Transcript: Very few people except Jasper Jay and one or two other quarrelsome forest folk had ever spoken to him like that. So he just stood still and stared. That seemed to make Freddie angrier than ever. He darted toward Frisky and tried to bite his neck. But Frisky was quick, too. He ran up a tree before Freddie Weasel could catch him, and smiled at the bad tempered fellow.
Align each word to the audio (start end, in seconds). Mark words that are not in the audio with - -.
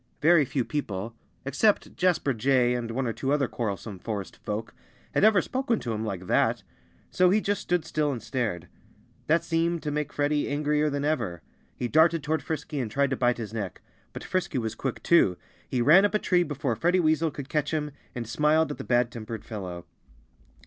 Very 0.19 0.45
few 0.45 0.65
people 0.65 1.13
except 1.45 1.95
Jasper 1.95 2.33
Jay 2.33 2.73
and 2.73 2.89
one 2.89 3.05
or 3.05 3.13
two 3.13 3.31
other 3.31 3.47
quarrelsome 3.47 3.99
forest 3.99 4.35
folk 4.37 4.73
had 5.13 5.23
ever 5.23 5.43
spoken 5.43 5.79
to 5.79 5.93
him 5.93 6.03
like 6.03 6.25
that. 6.25 6.63
So 7.11 7.29
he 7.29 7.39
just 7.39 7.61
stood 7.61 7.85
still 7.85 8.11
and 8.11 8.19
stared. 8.19 8.67
That 9.27 9.43
seemed 9.43 9.83
to 9.83 9.91
make 9.91 10.11
Freddie 10.11 10.49
angrier 10.49 10.89
than 10.89 11.05
ever. 11.05 11.43
He 11.75 11.87
darted 11.87 12.23
toward 12.23 12.41
Frisky 12.41 12.79
and 12.79 12.89
tried 12.89 13.11
to 13.11 13.15
bite 13.15 13.37
his 13.37 13.53
neck. 13.53 13.81
But 14.11 14.23
Frisky 14.23 14.57
was 14.57 14.73
quick, 14.73 15.03
too. 15.03 15.37
He 15.69 15.83
ran 15.83 16.03
up 16.03 16.15
a 16.15 16.17
tree 16.17 16.41
before 16.41 16.75
Freddie 16.75 16.99
Weasel 16.99 17.29
could 17.29 17.47
catch 17.47 17.69
him, 17.71 17.91
and 18.15 18.27
smiled 18.27 18.71
at 18.71 18.79
the 18.79 18.83
bad 18.83 19.11
tempered 19.11 19.45
fellow. 19.45 19.85